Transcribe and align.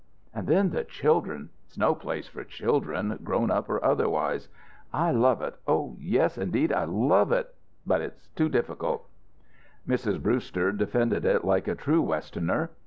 And 0.33 0.47
then 0.47 0.71
the 0.71 0.83
children 0.83 1.49
it's 1.67 1.77
no 1.77 1.93
place 1.93 2.27
for 2.27 2.43
children, 2.43 3.15
grown 3.23 3.51
up 3.51 3.69
or 3.69 3.85
otherwise. 3.85 4.49
I 4.91 5.11
love 5.11 5.43
it 5.43 5.53
oh, 5.67 5.95
yes 5.99 6.39
indeed. 6.39 6.73
I 6.73 6.85
love 6.85 7.31
it. 7.31 7.53
But 7.85 8.01
it's 8.01 8.27
too 8.29 8.49
difficult." 8.49 9.07
Mrs. 9.87 10.19
Brewster 10.19 10.71
defended 10.71 11.23
it 11.23 11.45
like 11.45 11.67
a 11.67 11.75
true 11.75 12.01
Westerner. 12.01 12.71